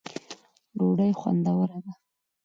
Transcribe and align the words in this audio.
ډوډۍ 0.77 1.11
خوندوره 1.19 1.77
ده 1.85 1.93